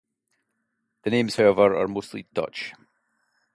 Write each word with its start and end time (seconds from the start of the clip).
The 1.03 1.11
names 1.11 1.35
however 1.35 1.77
are 1.77 1.87
mostly 1.87 2.25
Dutch. 2.33 2.73